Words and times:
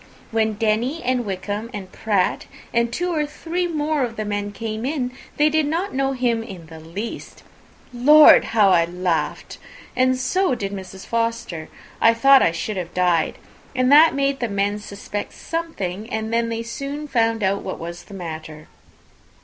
When 0.31 0.53
Denny, 0.53 1.03
and 1.03 1.27
Wickham, 1.27 1.69
and 1.75 1.91
Pratt, 1.91 2.47
and 2.73 2.91
two 2.91 3.13
or 3.13 3.23
three 3.27 3.67
more 3.67 4.01
of 4.03 4.15
the 4.15 4.25
men 4.25 4.51
came 4.51 4.83
in, 4.83 5.11
they 5.37 5.47
did 5.47 5.67
not 5.67 5.93
know 5.93 6.13
him 6.13 6.41
in 6.41 6.65
the 6.65 6.79
least. 6.79 7.43
Lord! 7.93 8.45
how 8.45 8.69
I 8.69 8.85
laughed! 8.85 9.59
and 9.95 10.17
so 10.17 10.55
did 10.55 10.71
Mrs. 10.71 11.05
Forster. 11.05 11.69
I 12.01 12.15
thought 12.15 12.41
I 12.41 12.51
should 12.51 12.77
have 12.77 12.95
died. 12.95 13.37
And 13.75 13.91
that 13.91 14.15
made 14.15 14.39
the 14.39 14.49
men 14.49 14.79
suspect 14.79 15.33
something, 15.33 16.09
and 16.11 16.33
then 16.33 16.49
they 16.49 16.63
soon 16.63 17.07
found 17.07 17.43
out 17.43 17.61
what 17.61 17.77
was 17.77 18.05
the 18.05 18.15
matter." 18.15 18.67